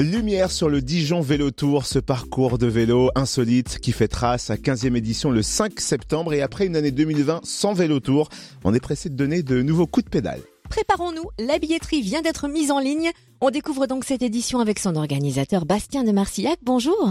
[0.00, 4.54] Lumière sur le Dijon Vélo Tour, ce parcours de vélo insolite qui fait trace à
[4.54, 8.28] 15e édition le 5 septembre et après une année 2020 sans vélo tour,
[8.62, 10.40] on est pressé de donner de nouveaux coups de pédale.
[10.70, 13.10] Préparons-nous, la billetterie vient d'être mise en ligne.
[13.40, 16.58] On découvre donc cette édition avec son organisateur Bastien de Marcillac.
[16.62, 17.10] Bonjour.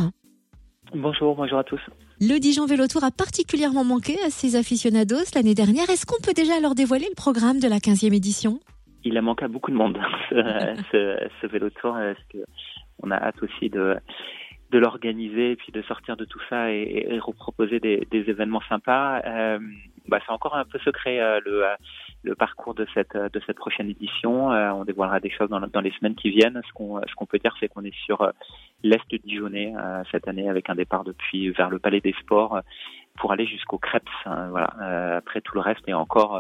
[0.96, 1.82] Bonjour, bonjour à tous.
[2.22, 5.90] Le Dijon Vélo Tour a particulièrement manqué à ses aficionados l'année dernière.
[5.90, 8.62] Est-ce qu'on peut déjà leur dévoiler le programme de la 15e édition?
[9.08, 9.98] Il a manqué à beaucoup de monde,
[10.30, 12.40] ce, Vélo Tour, parce que
[13.02, 13.98] on a hâte aussi de
[14.74, 19.22] l'organiser et puis de sortir de tout ça et, reproposer des, événements sympas.
[19.26, 19.60] Euh,
[20.08, 21.66] bah, c'est encore un peu secret euh, le,
[22.26, 24.52] euh, parcours de cette prochaine édition.
[24.52, 26.62] Euh, on dévoilera des choses dans, les semaines qui viennent.
[26.68, 28.32] Ce qu'on peut dire, c'est qu'on est sur euh,
[28.84, 29.74] l'est Dijonais
[30.12, 32.62] cette année avec un départ depuis vers le Palais des Sports
[33.18, 34.04] pour aller jusqu'au Crêpes.
[34.26, 34.54] Hein,
[35.18, 36.40] après tout le reste est encore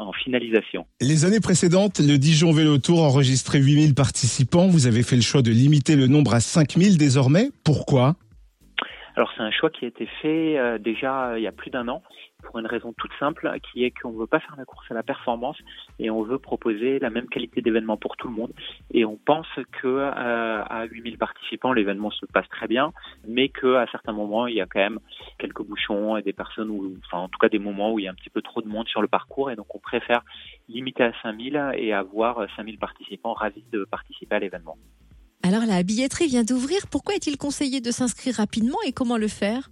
[0.00, 0.86] en finalisation.
[1.00, 4.68] Les années précédentes, le Dijon Vélo Tour enregistrait 8000 participants.
[4.68, 7.50] Vous avez fait le choix de limiter le nombre à 5000 désormais.
[7.64, 8.16] Pourquoi?
[9.16, 11.88] Alors c'est un choix qui a été fait euh, déjà il y a plus d'un
[11.88, 12.02] an
[12.42, 14.94] pour une raison toute simple qui est qu'on ne veut pas faire la course à
[14.94, 15.58] la performance
[15.98, 18.52] et on veut proposer la même qualité d'événement pour tout le monde
[18.92, 22.92] et on pense que euh, à 8000 participants l'événement se passe très bien
[23.26, 25.00] mais que à certains moments il y a quand même
[25.38, 28.08] quelques bouchons et des personnes ou enfin en tout cas des moments où il y
[28.08, 30.22] a un petit peu trop de monde sur le parcours et donc on préfère
[30.68, 34.76] limiter à 5000 et avoir 5000 participants ravis de participer à l'événement.
[35.42, 36.86] Alors la billetterie vient d'ouvrir.
[36.90, 39.70] Pourquoi est-il conseillé de s'inscrire rapidement et comment le faire?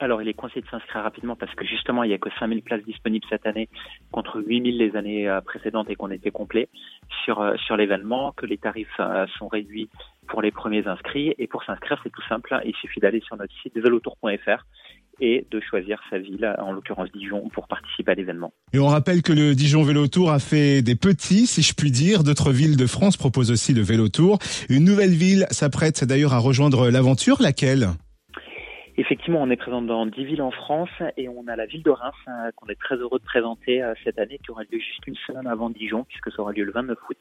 [0.00, 2.62] Alors, il est conseillé de s'inscrire rapidement parce que justement, il n'y a que 5000
[2.62, 3.68] places disponibles cette année
[4.12, 6.68] contre 8000 les années euh, précédentes et qu'on était complet
[7.24, 9.88] sur, euh, l'événement, que les tarifs euh, sont réduits
[10.28, 11.34] pour les premiers inscrits.
[11.38, 12.60] Et pour s'inscrire, c'est tout simple.
[12.64, 14.64] Il suffit d'aller sur notre site velotour.fr
[15.20, 18.52] et de choisir sa ville, en l'occurrence Dijon, pour participer à l'événement.
[18.72, 21.90] Et on rappelle que le Dijon Vélo Tour a fait des petits, si je puis
[21.90, 22.22] dire.
[22.22, 24.38] D'autres villes de France proposent aussi le Vélo Tour.
[24.68, 27.40] Une nouvelle ville s'apprête d'ailleurs à rejoindre l'aventure.
[27.40, 27.88] Laquelle?
[29.00, 31.90] Effectivement, on est présent dans 10 villes en France et on a la ville de
[31.90, 35.06] Reims hein, qu'on est très heureux de présenter euh, cette année qui aura lieu juste
[35.06, 37.16] une semaine avant Dijon puisque ça aura lieu le 29 août.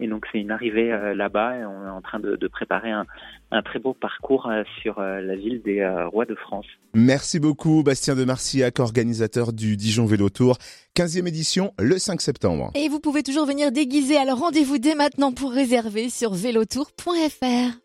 [0.00, 2.90] Et donc c'est une arrivée euh, là-bas et on est en train de, de préparer
[2.90, 3.04] un,
[3.50, 6.64] un, très beau parcours euh, sur la ville des rois de France.
[6.94, 10.56] Merci beaucoup Bastien de Marcillac, organisateur du Dijon Vélo Tour,
[10.96, 12.70] 15e édition le 5 septembre.
[12.74, 17.76] Et vous pouvez toujours venir déguiser, alors rendez-vous dès maintenant pour réserver sur vélotour.fr.